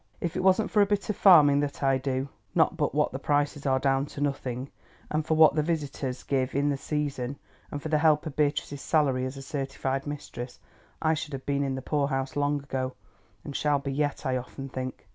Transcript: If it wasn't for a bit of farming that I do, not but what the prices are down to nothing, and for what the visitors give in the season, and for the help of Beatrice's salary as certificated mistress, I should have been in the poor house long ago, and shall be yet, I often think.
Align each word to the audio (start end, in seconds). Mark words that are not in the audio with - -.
If 0.19 0.35
it 0.35 0.41
wasn't 0.41 0.71
for 0.71 0.81
a 0.81 0.87
bit 0.87 1.07
of 1.11 1.15
farming 1.15 1.59
that 1.59 1.83
I 1.83 1.99
do, 1.99 2.27
not 2.55 2.75
but 2.75 2.95
what 2.95 3.11
the 3.11 3.19
prices 3.19 3.67
are 3.67 3.77
down 3.77 4.07
to 4.07 4.19
nothing, 4.21 4.71
and 5.11 5.23
for 5.23 5.35
what 5.35 5.53
the 5.53 5.61
visitors 5.61 6.23
give 6.23 6.55
in 6.55 6.69
the 6.69 6.75
season, 6.77 7.37
and 7.69 7.79
for 7.83 7.89
the 7.89 7.99
help 7.99 8.25
of 8.25 8.35
Beatrice's 8.35 8.81
salary 8.81 9.25
as 9.25 9.35
certificated 9.45 10.07
mistress, 10.07 10.57
I 11.03 11.13
should 11.13 11.33
have 11.33 11.45
been 11.45 11.61
in 11.63 11.75
the 11.75 11.83
poor 11.83 12.07
house 12.07 12.35
long 12.35 12.63
ago, 12.63 12.93
and 13.43 13.55
shall 13.55 13.77
be 13.77 13.91
yet, 13.93 14.25
I 14.25 14.37
often 14.37 14.69
think. 14.69 15.07